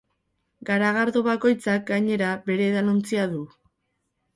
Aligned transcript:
Garagardo 0.69 1.23
bakoitzak, 1.29 1.85
gainera, 1.93 2.33
bere 2.51 2.69
edalontzia 2.75 3.33
du. 3.37 3.49